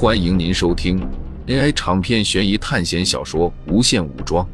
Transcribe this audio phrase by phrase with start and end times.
[0.00, 1.00] 欢迎您收听
[1.48, 4.46] AI 长篇悬疑探险小说《无限武装》，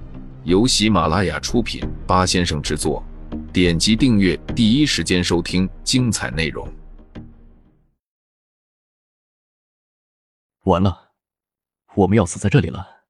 [0.45, 3.05] 由喜马拉雅出品，八先生制作。
[3.52, 6.67] 点击订阅，第一时间收听精彩内容。
[10.62, 11.11] 完了，
[11.95, 13.04] 我们要死在这里了。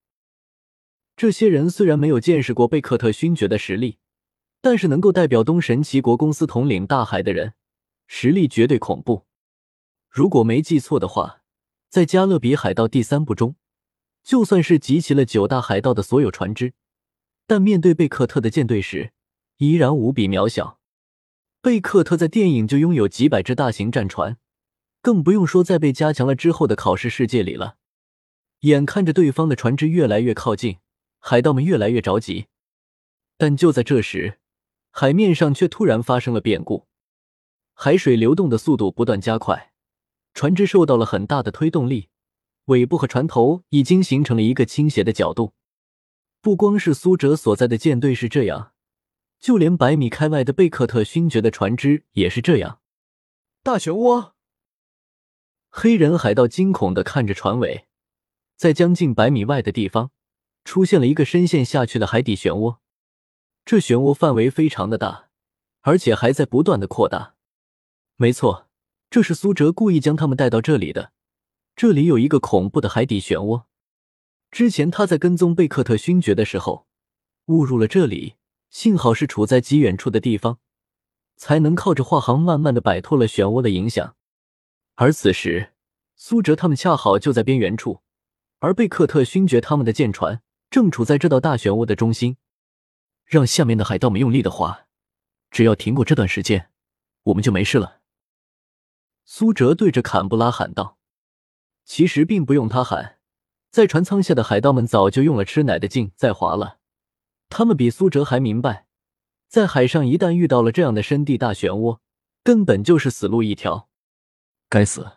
[1.14, 3.98] 这些人虽然没有见识过贝克特勋爵的实力，
[4.60, 7.54] 但是能够代表东神奇国公司统领大海的人，
[8.08, 9.24] 实力绝对恐怖。
[10.10, 11.42] 如果没记错的话，
[11.94, 13.54] 在《加勒比海盗》第三部中，
[14.24, 16.74] 就算是集齐了九大海盗的所有船只，
[17.46, 19.12] 但面对贝克特的舰队时，
[19.58, 20.80] 依然无比渺小。
[21.62, 24.38] 贝克特在电影就拥有几百只大型战船，
[25.00, 27.76] 更不用说在被加强了之后的考试世界里了。
[28.62, 30.78] 眼看着对方的船只越来越靠近。
[31.20, 32.46] 海盗们越来越着急，
[33.38, 34.40] 但就在这时，
[34.90, 36.88] 海面上却突然发生了变故，
[37.72, 39.73] 海水流动的速度不断加快，
[40.34, 42.10] 船只受到了很大的推动力，
[42.66, 45.54] 尾部和船头已经形成了一个倾斜的角度。
[46.42, 48.72] 不光是苏哲所在的舰队是这样，
[49.40, 52.80] 就连百米开外的贝克特勋爵的船只也是这样。
[53.62, 54.32] 大漩涡！
[55.70, 57.86] 黑人海盗惊恐的看着船尾，
[58.56, 60.10] 在将近百米外的地方。
[60.64, 62.78] 出现了一个深陷下去的海底漩涡，
[63.66, 65.28] 这漩涡范围非常的大，
[65.82, 67.34] 而且还在不断的扩大。
[68.16, 68.63] 没错，
[69.14, 71.12] 这是苏哲故意将他们带到这里的。
[71.76, 73.62] 这里有一个恐怖的海底漩涡。
[74.50, 76.88] 之前他在跟踪贝克特勋爵的时候
[77.44, 78.34] 误入了这里，
[78.70, 80.58] 幸好是处在极远处的地方，
[81.36, 84.16] 才能靠着画航慢慢的摆脱了漩涡的影响。
[84.96, 85.74] 而此时，
[86.16, 88.00] 苏哲他们恰好就在边缘处，
[88.58, 90.42] 而贝克特勋爵他们的舰船。
[90.70, 92.36] 正处在这道大漩涡的中心，
[93.24, 94.88] 让下面的海盗们用力的划，
[95.52, 96.70] 只要停过这段时间，
[97.22, 98.00] 我们就没事了。
[99.24, 100.98] 苏哲对着坎布拉喊道
[101.84, 103.18] ：“其实并不用他喊，
[103.70, 106.78] 在船舱下的海盗们早就用了吃奶的劲在划了。
[107.48, 108.86] 他们比苏哲还明白，
[109.48, 111.98] 在海上一旦遇到了这样的深地大漩涡，
[112.42, 113.88] 根本就是死路一条。
[114.68, 115.12] 该死，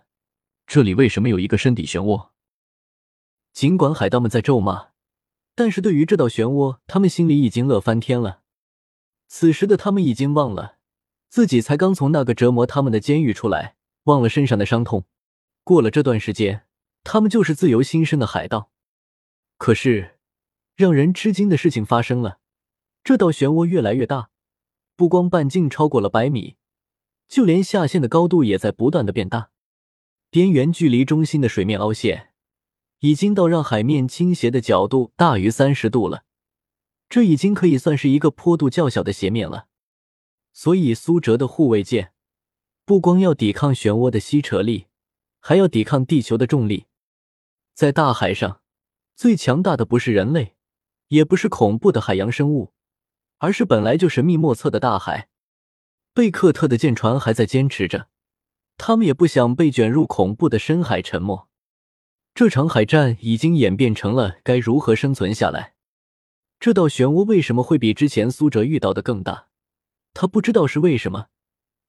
[0.66, 2.30] 这里为什么有一个深底漩涡？
[3.54, 4.90] 尽管海盗们在咒骂。”
[5.56, 8.42] 但是对于这道漩涡，他们心里已经乐翻天了。
[9.28, 10.78] 此时的他们已经忘了
[11.30, 13.77] 自己才刚从那个折磨他们的监狱出来，
[14.08, 15.06] 忘了身上的伤痛。
[15.64, 16.66] 过了这段时间，
[17.04, 18.72] 他们就是自由新生的海盗。
[19.58, 20.18] 可是，
[20.76, 22.40] 让人吃惊的事情发生了：
[23.04, 24.30] 这道漩涡越来越大，
[24.96, 26.58] 不光半径超过了百米，
[27.28, 29.52] 就连下陷的高度也在不断的变大，
[30.30, 32.34] 边缘距离中心的水面凹陷。
[33.00, 36.24] 已经到让海面倾斜的角度大于三十度了，
[37.08, 39.68] 这已经可以算是一个坡度较小的斜面了。
[40.52, 42.12] 所以苏哲的护卫舰
[42.88, 44.86] 不光要抵抗漩涡的吸扯力，
[45.42, 46.86] 还要抵抗地球的重力。
[47.74, 48.62] 在大海上，
[49.14, 50.56] 最强大的不是人类，
[51.10, 52.72] 也不是恐怖的海洋生物，
[53.40, 55.28] 而是本来就神秘莫测的大海。
[56.14, 58.08] 贝克特的舰船还在坚持着，
[58.78, 61.50] 他们也不想被卷入恐怖的深海沉没。
[62.34, 65.74] 这场海战已经演变成了该如何生存下来。
[66.58, 69.50] 这道漩涡为什么会比之前苏哲遇到的更大？
[70.14, 71.28] 他不知道是为什么，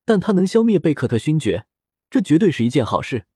[0.09, 1.67] 但他能消灭贝克特勋爵，
[2.09, 3.27] 这绝对是一件好事。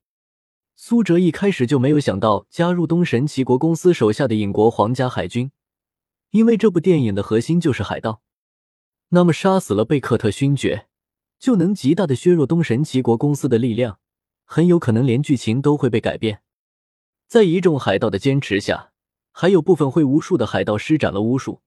[0.74, 5.52] 苏哲一开始就没有想到加入东神奇国公司手下的影国皇家海军，
[6.30, 8.22] 因为这部电影的核心就是海盗。
[9.10, 10.86] 那么杀死了贝克特勋爵，
[11.38, 13.98] 就能极大的削弱东神奇国公司的力量，
[14.46, 16.40] 很有可能连剧情都会被改变。
[17.28, 18.92] 在一众海盗的坚持下，
[19.30, 21.60] 还有部分会巫术的海盗施展了巫术，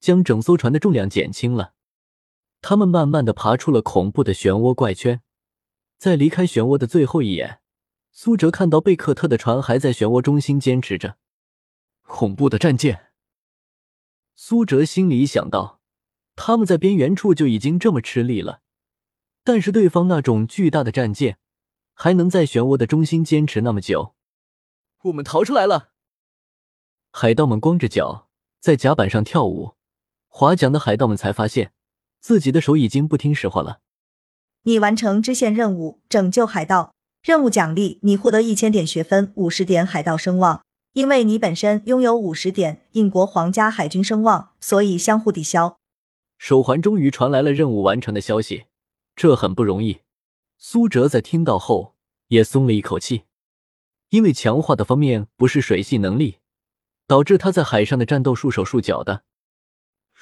[0.00, 1.74] 将整艘船的重量减轻了。
[2.62, 5.20] 他们慢慢的爬出了恐怖的漩涡怪圈。
[5.98, 7.60] 在离开漩涡的最后一眼，
[8.10, 11.16] 苏哲看到贝克特的船还在漩涡中心坚持着。
[12.02, 13.12] 恐怖的战舰。
[14.34, 15.80] 苏哲心里想到，
[16.34, 18.62] 他们在边缘处就已经这么吃力了，
[19.44, 21.38] 但是对方那种巨大的战舰，
[21.94, 24.14] 还能在漩涡的中心坚持那么久。
[25.04, 25.90] 我们逃出来了！
[27.10, 29.74] 海盗们光着脚在甲板上跳舞，
[30.28, 31.72] 划桨的海盗们才发现
[32.22, 33.80] 自己的手已经不听使唤了。
[34.62, 36.94] 你完成支线任务，拯救海盗。
[37.20, 40.62] 任务奖励：你获得一千点学分，五十点海盗声望。
[40.92, 45.78] 因为你本身拥有五十点英国皇家海军声望，所以相互抵消。
[46.38, 48.66] 手环终于传来了任务完成的消息，
[49.16, 50.00] 这很不容易。
[50.58, 51.94] 苏哲在听到后
[52.28, 53.22] 也松了一口气。
[54.10, 56.38] 因为强化的方面不是水系能力，
[57.06, 59.22] 导致他在海上的战斗束手束脚的。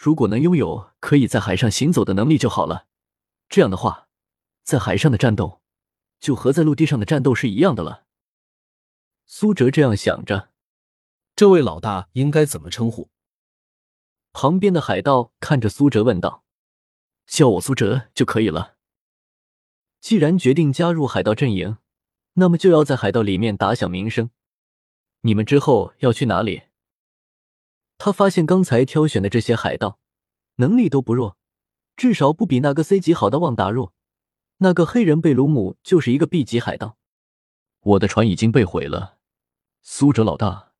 [0.02, 2.87] 如果能拥有可以在海上行走的能力就好了。
[3.50, 4.08] 这样的话，
[4.62, 5.61] 在海上的战斗
[6.19, 8.06] 就和在陆地上的战斗是一样的了。
[9.26, 10.52] 苏哲这样想着。
[11.37, 13.11] 这位老大应该怎么称呼？
[14.32, 16.44] 旁边的海盗看着苏哲问道
[17.29, 18.76] ：“叫我苏哲就可以了。”
[20.00, 21.76] 既然决定加入海盗阵营，
[22.32, 24.31] 那么就要在海盗里面打响名声。
[25.20, 26.62] 你们之后要去哪里？
[28.02, 29.99] 他发现刚才挑选的这些海盗
[30.56, 31.37] 能力都不弱，
[31.97, 33.93] 至少不比那个 C 级好的旺达弱。
[34.56, 36.97] 那个黑人贝鲁姆就是一个 B 级海盗。
[37.81, 39.19] 我的船已经被毁了，
[39.82, 40.73] 苏哲老大，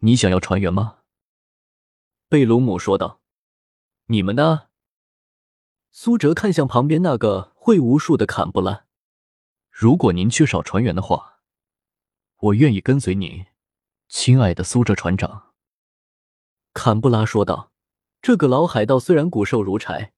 [0.00, 0.98] 你想要船员吗？
[2.28, 3.22] 贝鲁姆说道。
[4.06, 4.68] 你们呢？
[5.90, 8.84] 苏哲看向旁边那个会武术的坎布拉。
[9.70, 11.40] 如果您缺少船员的话，
[12.36, 13.46] 我愿意跟随您，
[14.08, 15.49] 亲爱的苏哲船长。
[16.82, 17.72] 坎布拉说道。
[18.22, 20.14] 这个老海盗虽然骨瘦如柴，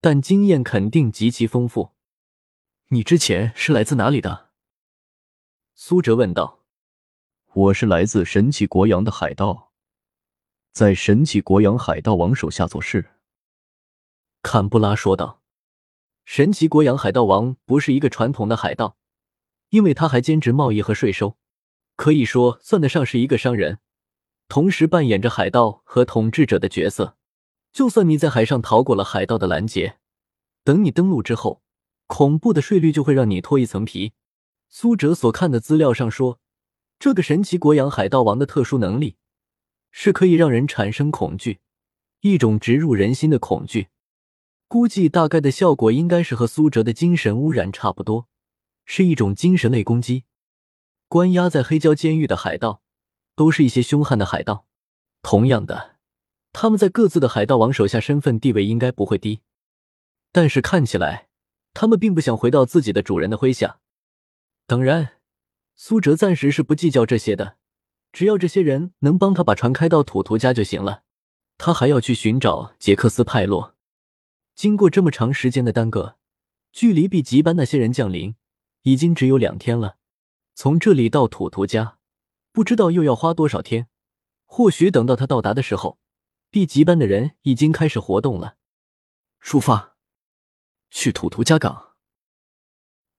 [0.00, 1.90] 但经验肯定极其丰富。
[2.88, 4.48] 你之前是来自哪里的？
[5.74, 6.60] 苏哲问道。
[7.52, 9.70] 我是来自神奇国洋的海盗，
[10.72, 13.10] 在神奇国洋海盗王手下做事。
[14.40, 15.42] 坎布拉说道
[16.24, 18.96] ：“神奇国洋海盗王不是一个传统的海盗，
[19.68, 21.36] 因为他还兼职贸易和税收，
[21.96, 23.80] 可以说算得上是一个商人，
[24.48, 27.16] 同时扮演着海盗和统治者的角色。
[27.70, 29.98] 就算你在海上逃过了海盗的拦截，
[30.64, 31.62] 等你登陆之后，
[32.06, 34.14] 恐怖的税率就会让你脱一层皮。”
[34.70, 36.40] 苏哲所看的资料上说，
[36.98, 39.16] 这个神奇国洋海盗王的特殊能力
[39.90, 41.60] 是可以让人产生恐惧，
[42.20, 43.88] 一种植入人心的恐惧。
[44.66, 48.28] 估计大概的效果应该是和苏哲的精神污染差不多，
[48.84, 50.24] 是一种精神类攻击。
[51.06, 52.82] 关押在黑胶监狱的海盗，
[53.38, 54.66] 都是一些凶悍的海盗。
[55.22, 55.96] 同样的，
[56.52, 59.42] 他们在各自的海盗王手下身份地位应该不会低。
[60.32, 61.28] 但是看起来，
[61.72, 63.78] 他们并不想回到自己的主人的麾下。
[64.66, 65.20] 当然，
[65.76, 67.56] 苏哲暂时是不计较这些的，
[68.12, 71.04] 只要这些人能帮他把船开到土图家就行了。
[71.56, 73.76] 他还要去寻找杰克斯派洛。
[74.56, 76.16] 经过这么长时间的耽搁，
[76.72, 78.34] 距离 B 级班那些人降临
[78.82, 79.96] 已经只有两天了。
[80.54, 81.97] 从这里到土图家，
[82.52, 83.88] 不知道又要花多少天。
[84.44, 85.98] 或许等到他到达的时候
[86.50, 88.56] ，B 级班的人已经开始活动了。
[89.40, 89.96] 出发，
[90.90, 91.94] 去土图家港。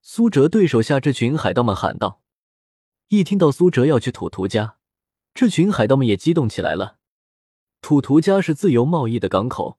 [0.02, 2.20] 苏哲对手下这群海盗们喊道。
[3.08, 4.76] 一听到苏哲要去土图家，
[5.34, 6.98] 这群海盗们也激动起来了。
[7.80, 9.78] 土图家是自由贸易的港口。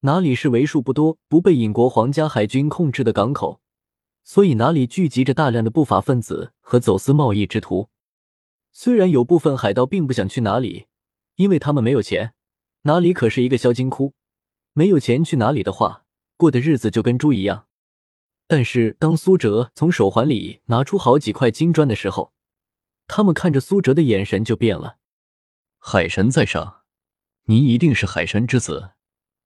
[0.00, 3.60] 哪里是为数不多不被英国皇家海军控制的港口，
[4.22, 7.88] 所以哪里聚集着大量的不法分子和走私贸易之徒。
[8.72, 10.86] 虽然有部分海盗并不想去哪里，
[11.36, 12.34] 因为他们没有钱，
[12.82, 14.14] 哪里可是一个销金窟，
[14.72, 16.04] 没有钱去哪里的话，
[16.36, 17.66] 过的日子就跟猪一样。
[18.46, 22.32] 但是当苏哲从手环里拿出好几块金砖的时候，
[23.06, 24.98] 他们看着苏哲的眼神就变了。
[25.78, 26.82] 海神在上，
[27.44, 28.92] 您一定是海神之子。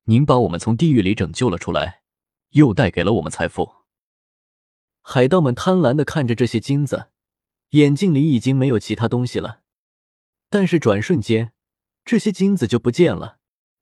[0.05, 2.03] 您把我们从地狱里拯救了出来，
[2.51, 3.73] 又带给了我们财富。
[5.01, 7.09] 海盗们贪婪的看着这些金子，
[7.73, 9.61] 眼睛里已经没有其他东西了。
[10.49, 11.53] 但是转瞬间，
[12.05, 13.39] 这些金子就不见了。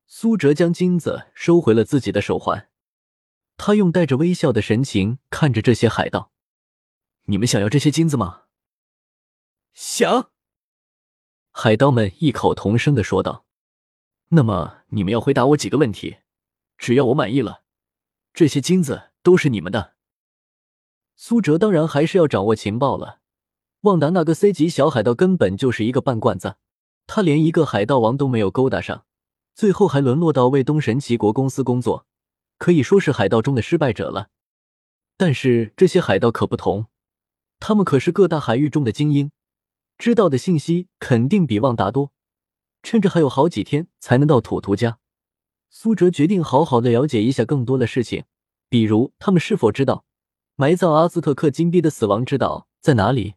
[0.07, 2.69] 苏哲将金子收回了自己的手环，
[3.57, 6.33] 他用带着微笑的神情看着这些海盗
[7.27, 8.45] ：“你们想要这些金子吗
[9.73, 10.31] ？”“想。”
[11.53, 13.44] 海盗们异口同声的说道。
[14.31, 16.19] 那么你们要回答我几个问题，
[16.79, 17.65] 只要我满意了，
[18.32, 19.97] 这些金子都是你们的。
[21.17, 23.19] 苏哲当然还是要掌握情报了。
[23.82, 26.56] 旺达那个 C 级小海盗根本就是一个半罐子，
[27.06, 29.06] 他连一个海盗王都没有勾搭上，
[29.55, 32.06] 最后还沦落到为东神奇国公司工作，
[32.58, 34.29] 可以说是海盗中的失败者了。
[35.17, 36.89] 但是这些海盗可不同，
[37.58, 39.32] 他们可是各大海域中的精英，
[39.96, 42.13] 知道的信息肯定比旺达多。
[42.82, 44.99] 趁着还有好几天才能到土图家，
[45.70, 48.25] 苏哲决定好好的了解一下更多的事情，
[48.69, 50.05] 比如他们是否知道
[50.56, 53.37] 埋葬阿兹特克金币的死亡之岛在哪里。